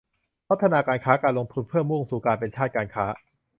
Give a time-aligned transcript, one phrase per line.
[0.47, 3.05] พัฒนาการค้าการลงทุนเพื่อมุ่งสู่การเป็นชาติการค้า